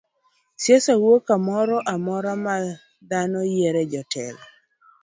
[0.63, 2.55] Siasa wuok kamoro amora ma
[3.09, 4.43] dhano yiero e jotelo.